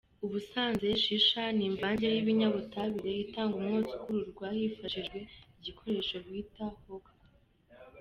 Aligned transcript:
Ubusanzwe 0.25 0.87
Shisha 1.03 1.43
ni 1.55 1.63
imvange 1.69 2.05
y'ibinyabutabire 2.13 3.11
itanga 3.25 3.53
umwotsi 3.57 3.93
ukururwa 3.97 4.47
hifashishijwe 4.57 5.19
igikoresho 5.59 6.15
bita 6.27 6.65
“hookah”. 6.83 7.13